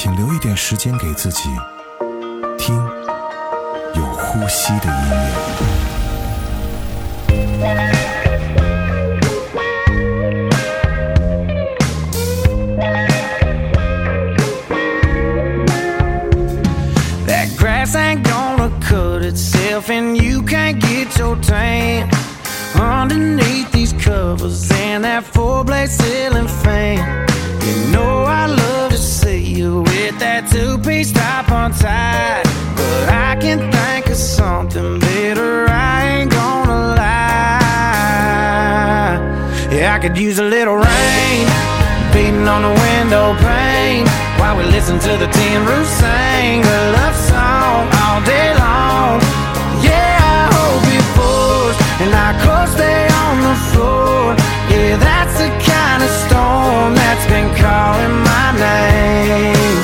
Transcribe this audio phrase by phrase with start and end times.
[0.00, 1.48] 请留一点时间给自己
[2.56, 2.76] 听，
[3.96, 5.28] 有呼吸的音乐。
[27.68, 33.58] You know I love to see you with that two piece top untied, but I can
[33.70, 35.68] think of something better.
[35.68, 37.28] I ain't gonna lie.
[39.70, 41.46] Yeah, I could use a little rain
[42.14, 44.06] beating on the window pane
[44.40, 49.20] while we listen to the tin roof sing a love song all day long.
[49.84, 54.34] Yeah, I hope it pours and our clothes stay on the floor.
[54.72, 55.67] Yeah, that's the
[55.98, 59.78] kind of storm that's been calling my name.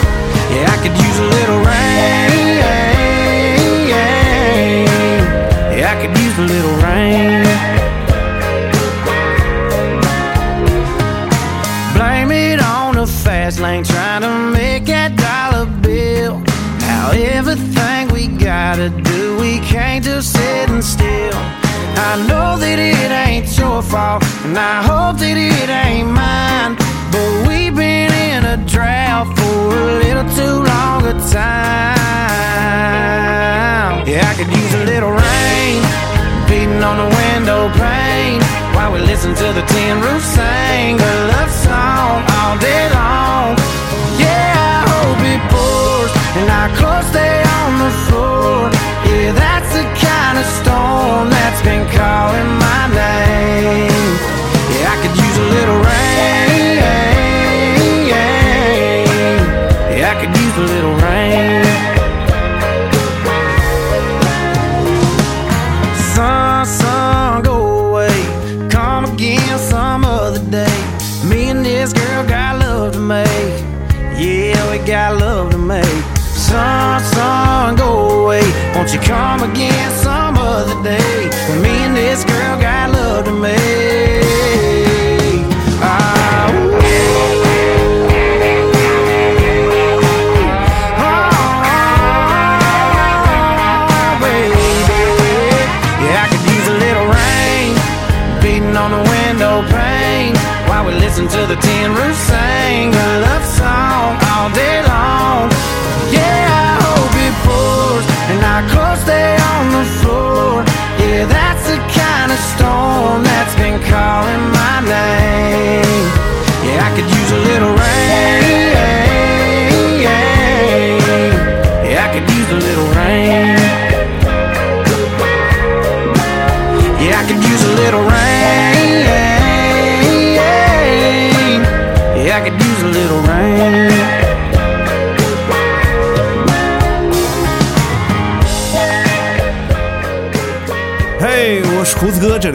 [0.55, 2.59] Yeah, I could use a little rain.
[5.77, 7.43] Yeah, I could use a little rain.
[11.97, 16.43] Blame it on the fast lane, trying to make that dollar bill.
[16.81, 21.34] How everything we gotta do, we can't just sitting still.
[21.97, 25.44] I know that it ain't your fault, and I hope that it
[36.94, 38.41] on the window pane
[38.75, 43.56] while we listen to the tin roof sing a love song all day long.
[44.19, 48.71] Yeah, I hope it pours and our clothes stay on the floor.
[49.10, 54.11] Yeah, that's the kind of storm that's been calling my name.
[54.75, 55.84] Yeah, I could use a little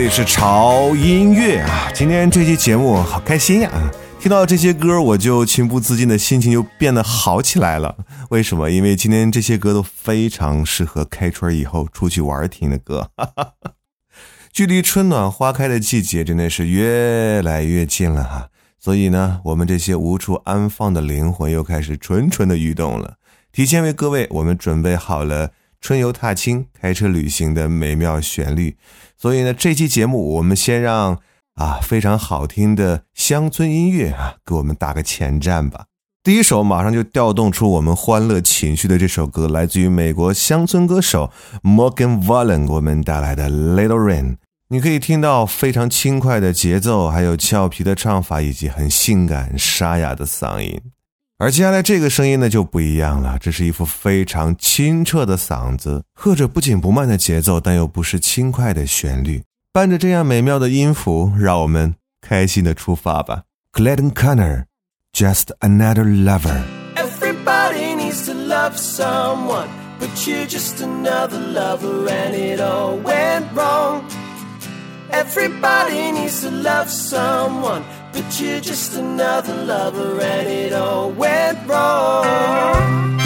[0.09, 1.91] 是潮音乐啊。
[1.93, 3.71] 今天这期节目好开心呀、
[4.19, 7.95] 听到这些歌，我就情不自禁的心情就变得好起来了。
[8.29, 8.71] 为什么？
[8.71, 13.11] 因为今天这些歌都非常适合开春以后出去玩听的歌。
[14.51, 18.49] 距离春暖花开的季节真的是越来越近了哈，
[18.79, 23.17] 所以呢，我们这些无处安放的灵魂又开始蠢蠢的欲动了。
[23.51, 28.75] 提前为各位我们准备好了春游踏青、开车旅行的美妙旋律，
[29.21, 31.19] 所以呢，这期节目我们先让
[31.55, 35.87] 啊非常好听的乡村音乐啊给我们打个前站吧。
[36.23, 41.31] 第一首马上就调动出我们欢乐情绪的这首歌，来自于美国乡村歌手
[41.63, 44.31] Morgan Wallen 给我们带来的《Little Rain》。
[44.69, 50.79] 你可以听到非常轻快的节奏，还有俏皮的唱法，以及很性感沙哑的嗓音。
[51.41, 59.41] 而接下来这个声音呢就不一样了，这是一副非常清澈的嗓子，和着不紧不慢的节奏，但又不失轻快的旋律，
[59.71, 63.43] 伴着这样美妙的音符，让我们开心的出发吧。
[63.71, 66.61] Clayton Connor，Just Another Lover。
[66.95, 69.69] Everybody needs needs to love someone,
[69.99, 74.03] but you're just another lover and it all went wrong.
[75.11, 77.83] Everybody needs to love someone,
[78.21, 83.18] but you're just another lover and it all went wrong.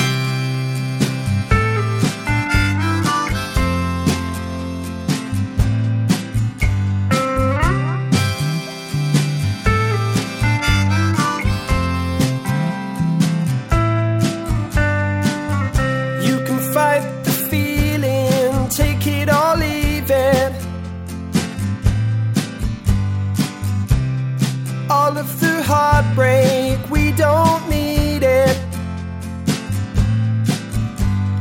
[25.03, 28.57] All of the heartbreak, we don't need it.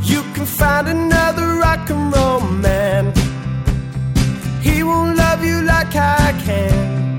[0.02, 3.12] You can find another rock and roll man.
[4.62, 7.18] He won't love you like I can.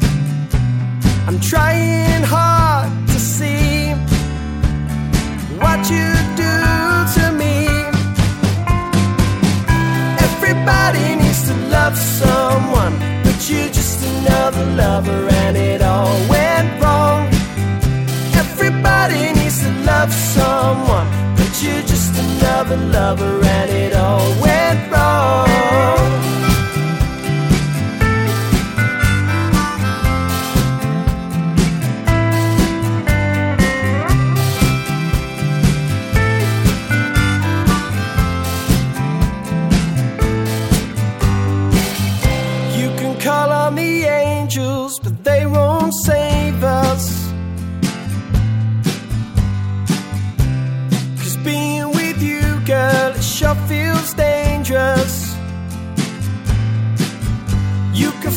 [1.27, 3.93] I'm trying hard to see
[5.63, 6.09] what you
[6.43, 6.55] do
[7.15, 7.55] to me.
[10.27, 12.42] Everybody needs to love someone,
[14.13, 17.27] another lover and it all went wrong.
[18.44, 21.07] Everybody needs to love someone,
[21.38, 26.02] but you're just another lover and it all went wrong.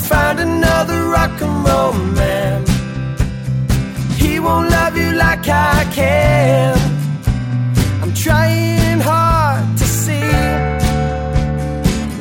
[0.09, 2.65] Find another rock and roll man.
[4.17, 6.79] He won't love you like I can.
[8.03, 10.31] I'm trying hard to see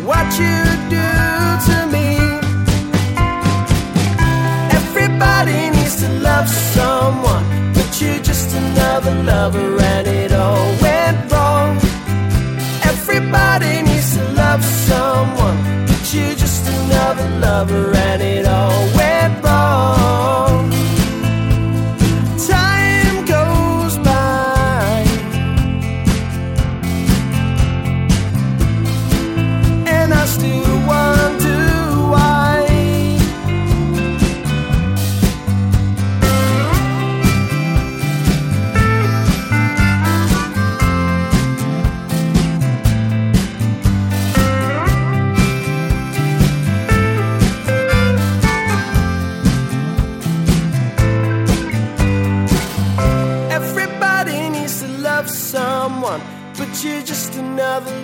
[0.09, 0.57] what you
[0.97, 1.09] do
[1.67, 2.09] to me.
[4.79, 7.45] Everybody needs to love someone,
[7.75, 10.84] but you're just another lover and it all
[16.15, 19.14] you're just another lover and it all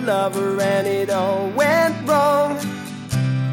[0.02, 2.58] lover and it all went wrong.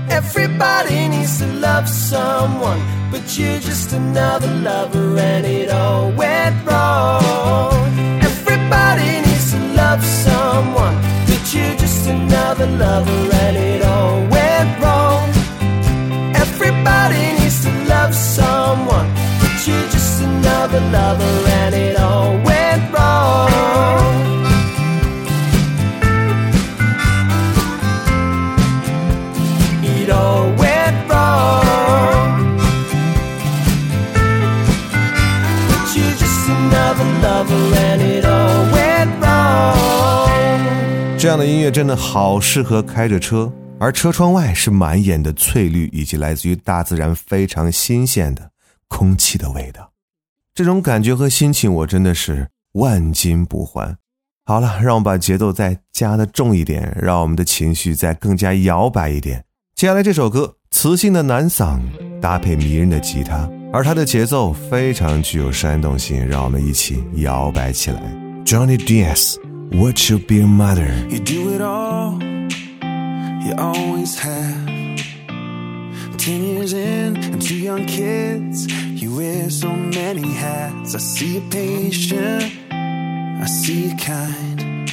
[0.10, 2.82] Everybody needs to love someone,
[3.12, 7.90] but you're just another lover and it all went wrong.
[8.22, 10.96] Everybody needs to love someone,
[11.28, 15.30] but you're just another lover and it all went wrong.
[16.36, 19.08] Everybody needs to love someone,
[19.42, 22.49] but you're just another lover and it all
[41.40, 48.52] 的音乐真的好适合开着车，而车窗外是满眼的翠绿，以及来自于大自然非常新鲜的
[48.90, 49.90] 空气的味道。
[50.54, 53.98] 这种感觉和心情，我真的是万金不换。
[54.46, 59.46] 好了，让我们把节奏再加的重一点，让我们的情绪再更加摇摆一点。
[59.76, 61.80] 接下来这首歌，磁性的男嗓
[62.20, 68.02] 搭配迷人的吉他，而它的节奏非常具有煽动性，让我们一起摇摆起来。
[68.44, 74.68] Johnny D S Diaz，What Should Be a Mother？You do it all, you always have.
[76.18, 78.68] Ten years in and two young kids,
[79.02, 80.96] you wear so many hats.
[80.96, 84.92] I see you patient, I see you kind.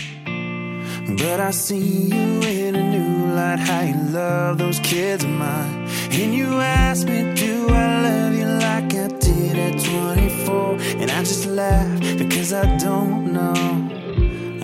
[1.18, 5.88] But I see you in a new light, how you love those kids of mine.
[6.10, 10.76] And you ask me, do I love you like I did at 24?
[11.00, 14.05] And I just laugh because I don't know.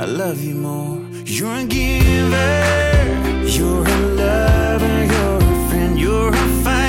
[0.02, 0.98] I love you more.
[1.24, 2.34] You're a giver,
[3.46, 6.81] you're a lover, you're a friend, you're a fighter,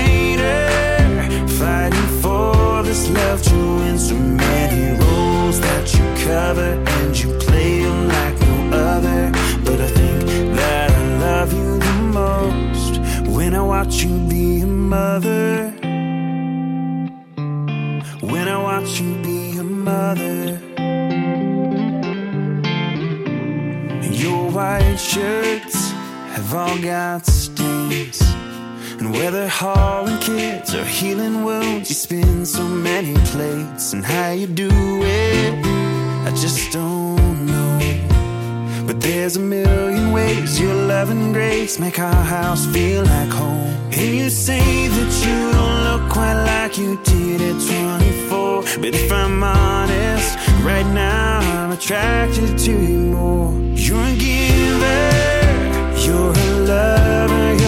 [30.73, 33.93] kids or healing wounds, you spin so many plates.
[33.93, 35.65] And how you do it,
[36.25, 38.85] I just don't know.
[38.87, 43.73] But there's a million ways your love and grace make our house feel like home.
[43.91, 47.57] And you say that you don't look quite like you did at
[48.29, 48.63] 24.
[48.81, 53.53] But if I'm honest, right now I'm attracted to you more.
[53.75, 55.11] You're a giver,
[56.05, 57.62] you're a lover,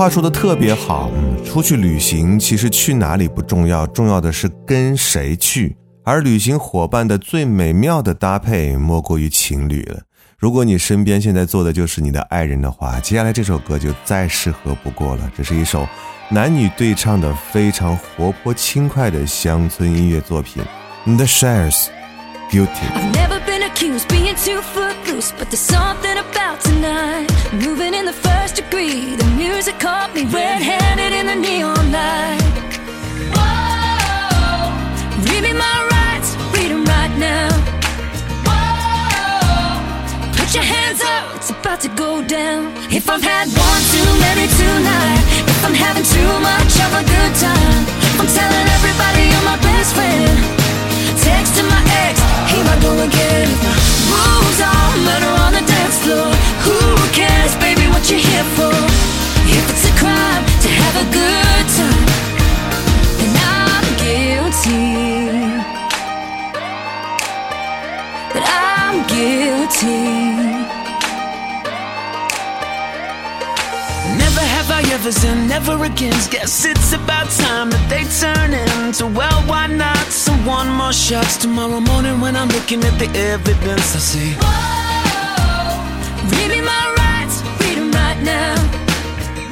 [0.00, 5.76] 话说的特别好，嗯，出去旅行其实去哪里不重要，重要的是跟谁去。
[6.04, 10.00] 而旅行伙伴的最美妙的搭配，莫过于情侣了。
[10.38, 15.30] 如果你身边现在坐的就是你的爱人的话，接下来这首歌就再适合不过了。
[15.36, 15.86] 这是一首
[16.30, 20.62] 男女对唱的非常活泼轻快的乡村音乐作品
[21.04, 21.88] ，The Shares
[22.50, 27.30] Beauty。I've never been accused being too footloose, but there's something about tonight.
[27.52, 32.42] Moving in the first degree, the music caught me red-handed in the neon light.
[33.36, 34.74] Whoa,
[35.30, 37.50] read me my rights, read 'em right now.
[38.46, 39.78] Whoa,
[40.36, 42.74] put your hands up, it's about to go down.
[42.90, 47.32] If I've had one too many tonight, if I'm having too much of a good
[47.46, 47.82] time,
[48.18, 50.59] I'm telling everybody you're my best friend.
[52.10, 52.18] Ex,
[52.50, 53.48] here I go again.
[54.10, 56.30] Moves on, murder on the dance floor.
[56.66, 56.78] Who
[57.12, 58.74] cares, baby, what you here for?
[59.46, 62.06] If it's a crime to have a good time,
[63.18, 64.86] then I'm guilty.
[68.34, 70.49] But I'm guilty.
[74.80, 76.12] Never have I ever and never again.
[76.30, 80.06] Guess it's about time that they turn into well, why not?
[80.08, 84.32] Some one more shots tomorrow morning when I'm looking at the evidence I see.
[84.40, 85.76] Whoa,
[86.32, 88.56] read me my rights, read 'em right now.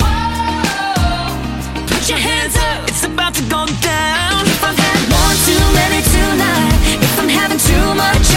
[0.01, 0.97] Whoa,
[1.89, 2.89] put your hands up.
[2.89, 4.47] It's about to go down.
[4.55, 8.28] If I've had one too many tonight, if I'm having too much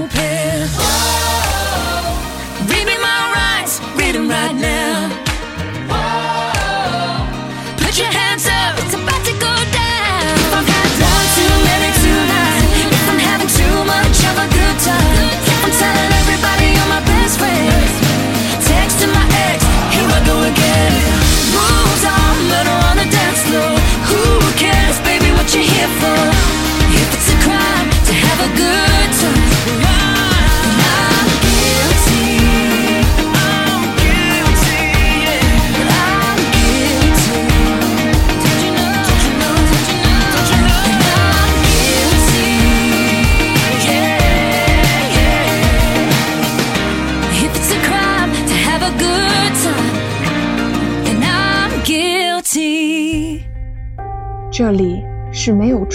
[0.00, 0.29] open.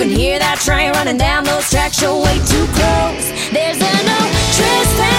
[0.00, 3.28] Can hear that train running down those tracks, you're way too close.
[3.52, 4.20] There's a no
[4.56, 5.09] trespass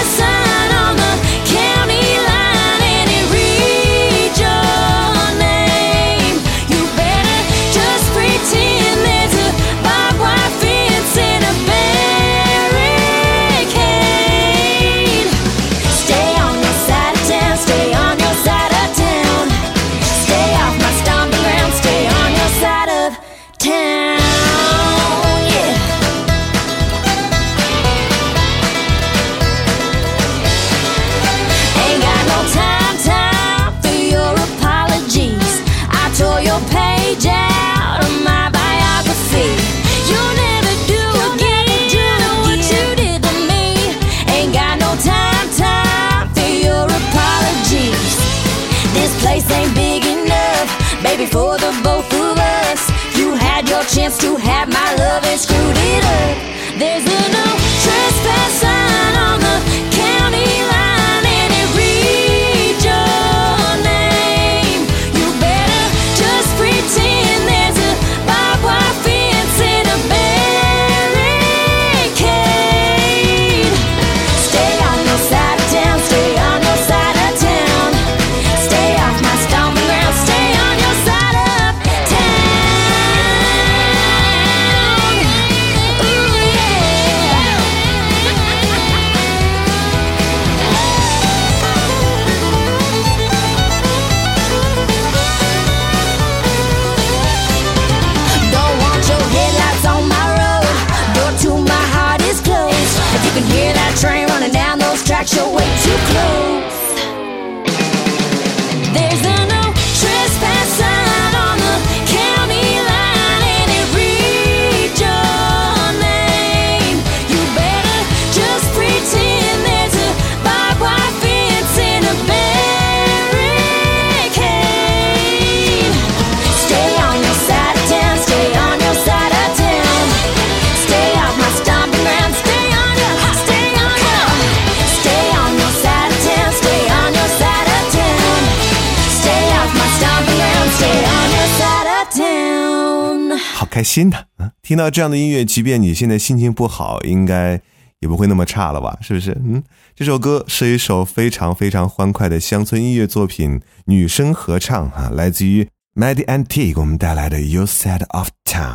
[143.72, 144.52] 开心的啊！
[144.60, 147.58] 听到这样的音乐，即便你现在心情不好，应该
[148.00, 148.98] 也不会那么差了吧？
[149.00, 149.32] 是不是？
[149.42, 149.62] 嗯，
[149.96, 158.74] 这首歌是一首非常非常欢快的乡村音乐作品，女声合唱啊，来自于 Maddie Antique 给我们带来的《Your Side of Town》。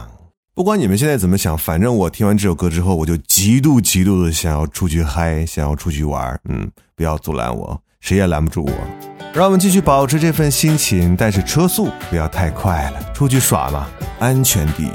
[0.56, 6.40] 不管你们现在怎么想，反正我听完这首歌之后，我就极度极度的想要出去嗨，想要出去玩。
[6.50, 9.17] 嗯，不要阻拦我，谁也拦不住我。
[9.38, 13.00] 让我们继续保持这份心情，但是车速不要太快了。
[13.14, 14.90] 出去耍嘛，安全第一。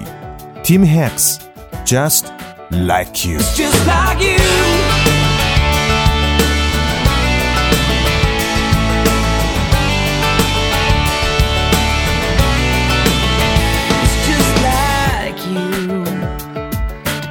[0.65, 1.37] Tim Hicks,
[1.85, 2.25] just
[2.71, 3.39] like you.
[3.39, 4.41] It's just like you.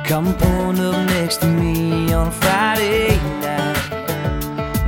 [0.07, 3.75] Come on and next to me on Friday night.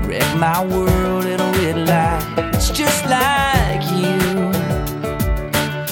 [0.07, 1.25] just my world
[2.73, 4.17] just like you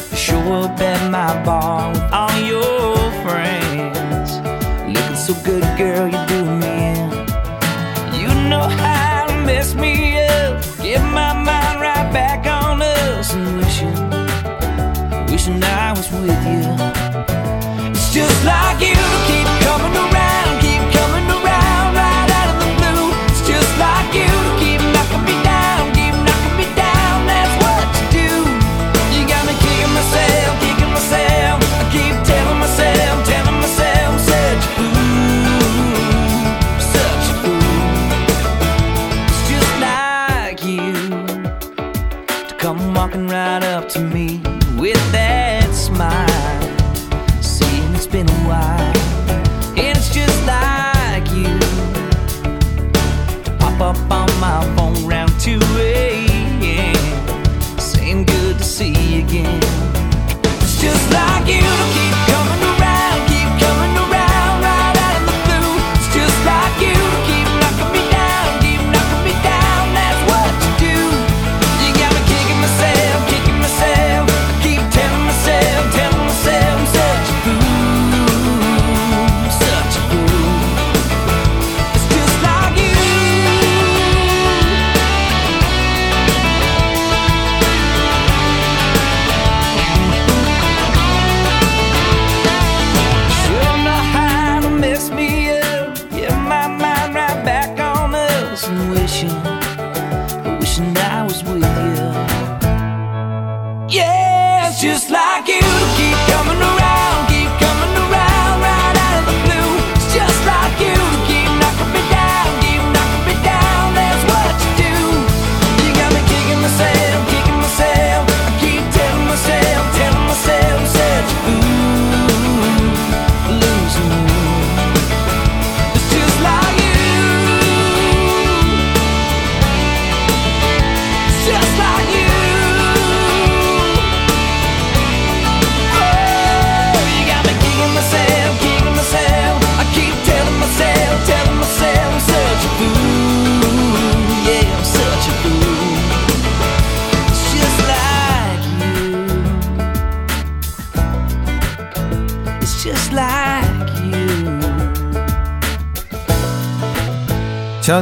[0.09, 4.39] to show up at my bar with all your friends.
[4.87, 6.79] Looking so good, girl, you do me.
[8.19, 10.63] You know how to mess me up.
[10.81, 13.93] Get my mind right back on us and wishing,
[15.31, 16.65] wishing I was with you.
[17.91, 18.95] It's just like you
[19.27, 19.60] keep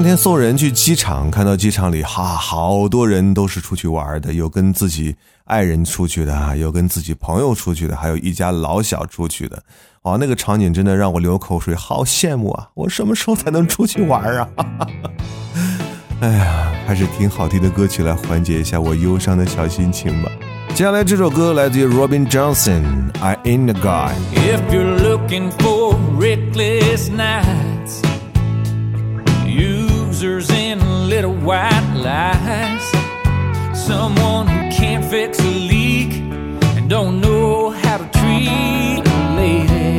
[0.09, 9.61] 天送人去机场，看到机场里哈好多人都是出去玩的，有跟自己爱人出去的，有跟自己朋友出去的，还有一家老小出去的。
[10.01, 12.69] 哇，那个场景真的让我流口水，好羡慕啊！
[12.73, 14.49] 我什么时候才能出去玩啊？
[16.21, 20.31] 哎呀，还是挺好听的歌曲来缓解一下我忧伤的小心情吧。
[20.73, 22.81] 接下来这首歌来自于 Robin Johnson，
[23.21, 24.13] 《I Ain't a Guy》。
[24.33, 27.68] If you're looking for reckless night
[31.49, 32.85] white lies,
[33.73, 36.11] someone who can't fix a leak
[36.77, 39.89] and don't know how to treat a lady.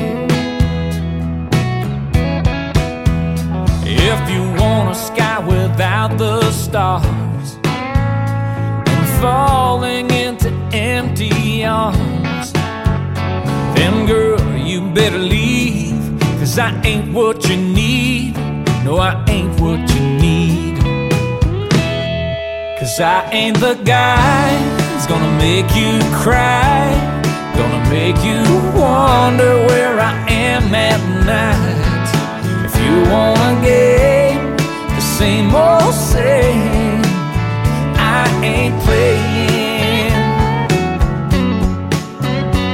[3.84, 12.52] If you want a sky without the stars and falling into empty arms,
[13.74, 15.98] then girl, you better leave.
[16.38, 18.36] Cause I ain't what you need.
[18.84, 20.19] No, I ain't what you need.
[22.90, 24.50] Cause I ain't the guy
[24.90, 26.90] who's gonna make you cry.
[27.54, 28.42] Gonna make you
[28.74, 32.08] wonder where I am at night.
[32.66, 34.56] If you wanna game
[34.96, 37.02] the same old same,
[37.94, 40.10] I ain't playing.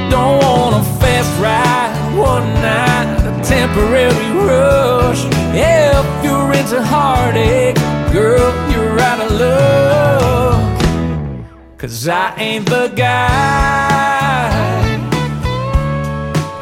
[0.09, 5.21] Don't want a fast ride, one night, a temporary rush.
[5.53, 7.75] If you're into heartache,
[8.11, 8.51] girl,
[9.15, 10.81] of luck.
[11.77, 14.49] Cause I ain't the guy.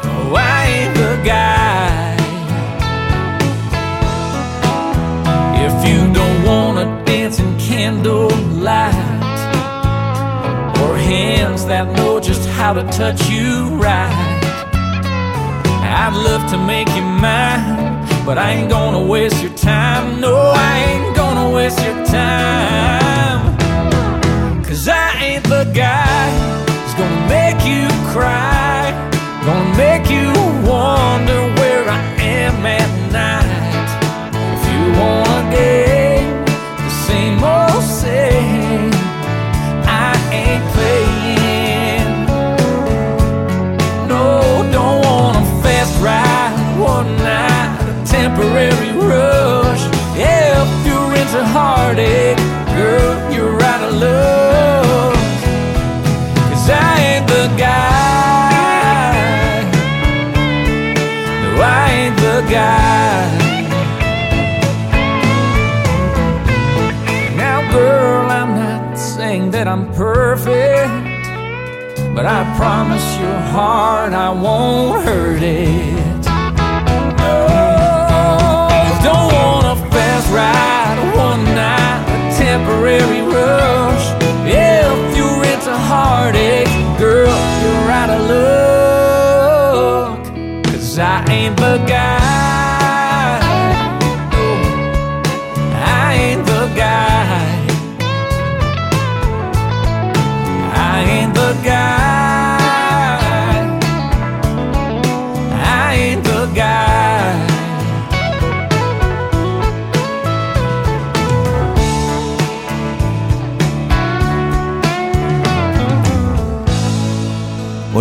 [0.04, 2.16] No, I ain't the guy.
[5.66, 8.94] If you don't wanna dance in candlelight
[10.82, 14.36] or hands that know just how to touch you right.
[15.82, 20.20] I'd love to make you mine, but I ain't gonna waste your time.
[20.20, 21.15] No, I ain't
[21.56, 23.56] waste your time.
[24.62, 26.28] Cause I ain't the guy
[26.68, 28.92] who's gonna make you cry,
[29.46, 30.28] gonna make you
[30.68, 31.15] wonder
[90.96, 92.45] Cause I ain't the guy.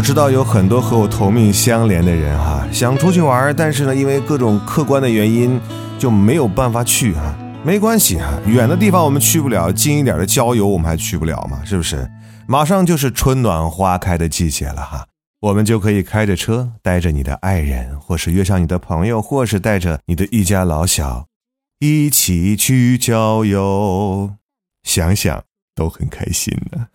[0.06, 5.60] 知道有很多和我同命相连的人哈，想出去玩，但是呢，因为各种客观的原因
[5.98, 7.36] 就没有办法去哈。
[7.63, 12.08] 没关系哈，远的地方我们去不了，近一点的郊游我们还去不了嘛，是不是？
[12.48, 15.08] 马上就是春暖花开的季节了哈，
[15.41, 21.26] 我们就可以开着车，带着你的爱人，或是约上你的朋友，或是带着你的一家老小，
[21.80, 24.36] 一起去郊游，
[24.84, 25.41] 想想
[25.74, 26.86] 都很开心呢。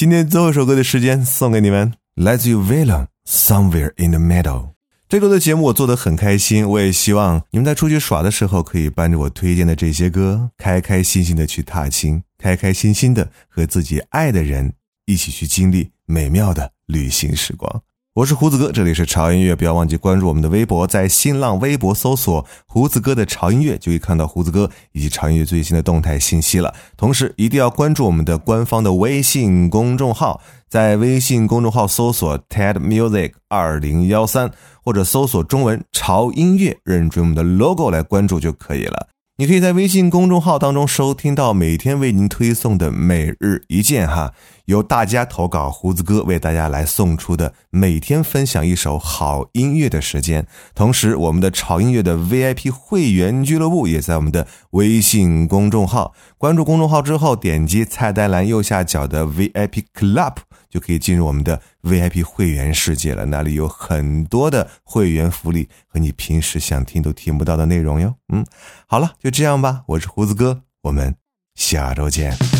[0.00, 4.70] 今天最后一首歌的时间送给你们，来自 U Villain Somewhere in the Middle。
[5.10, 14.72] 这周的节目我做的很开心，我也希望你们在出去耍的时候，可以伴着我推荐的这些歌，开开心心的去踏青，开开心心的和自己爱的人
[15.04, 17.82] 一起去经历美妙的旅行时光。
[18.20, 26.74] 我是胡子哥，这里是潮音乐，不要忘记关注我们的微博，在新浪微博搜索“胡子哥的潮音乐”，就可以看到胡子哥以及潮音乐最新的动态信息了。
[26.98, 34.50] 同时，一定要关注我们的官方的微信公众号，在微信公众号搜索 “TED Music 二零幺三”
[34.84, 39.08] 或者搜索中文“潮音乐”，认准我们的 logo 来关注就可以了。
[39.38, 44.34] 你可以在微信公众号当中收听到每天为您推送的每日一件哈，
[44.66, 50.46] 由大家投稿胡子哥为大家来送出的每天分享一首好音乐的时间。
[50.74, 56.14] 同时，我们的潮音乐的 VIP 会员俱乐部也在我们的微信公众号。
[56.38, 60.34] 关注公众号之后，点击菜单栏右下角的 VIP Club。
[60.70, 68.14] 就可以进入我们的 VIP 会员世界了，那里有很多的会员福利和你平时想听都听不到的内容哟。
[68.32, 68.46] 嗯，
[68.86, 71.16] 好了，就这样吧，我是胡子哥，我们
[71.56, 72.59] 下周见。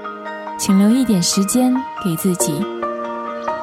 [0.63, 2.53] 请留一点时间给自己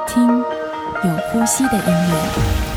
[0.09, 2.68] 听有呼吸的音乐。